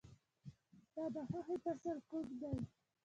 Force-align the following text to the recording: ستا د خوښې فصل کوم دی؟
ستا 0.87 1.03
د 1.13 1.17
خوښې 1.29 1.55
فصل 1.63 1.97
کوم 2.09 2.27
دی؟ 2.39 2.55